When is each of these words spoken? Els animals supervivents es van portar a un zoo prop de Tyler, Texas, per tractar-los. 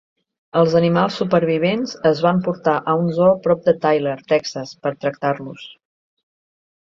Els 0.59 0.75
animals 0.77 1.17
supervivents 1.21 1.91
es 2.11 2.21
van 2.27 2.39
portar 2.47 2.73
a 2.93 2.95
un 3.03 3.11
zoo 3.19 3.35
prop 3.45 3.61
de 3.67 3.75
Tyler, 3.83 4.15
Texas, 4.33 4.73
per 4.87 4.95
tractar-los. 5.05 5.69